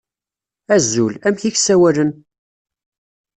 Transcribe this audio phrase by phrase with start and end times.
[0.75, 2.11] Azul, amek i k-ssawalen?